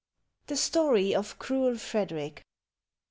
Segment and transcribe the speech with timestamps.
[0.47, 2.41] THE STORY OF CRUEL FREDERICK.